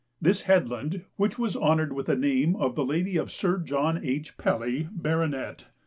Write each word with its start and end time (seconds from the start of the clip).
This 0.19 0.41
headland, 0.49 1.05
which 1.15 1.37
was 1.37 1.55
honoured 1.55 1.93
with 1.93 2.07
the 2.07 2.15
name 2.15 2.55
of 2.55 2.73
the 2.73 2.83
lady 2.83 3.17
of 3.17 3.31
Sir 3.31 3.59
John 3.59 3.99
H. 4.03 4.35
Pelly, 4.35 4.87
Bart. 4.91 5.67